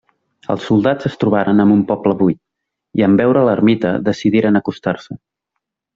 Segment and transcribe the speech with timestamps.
[0.53, 2.39] Els soldats es trobaren amb un poble buit,
[3.01, 5.19] i en veure l'ermita decidiren acostar-se.